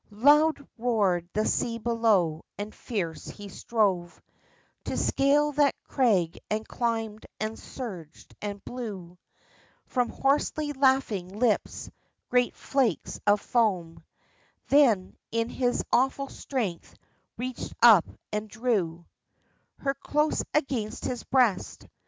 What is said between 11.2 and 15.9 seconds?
lips great flakes of foam, Then in his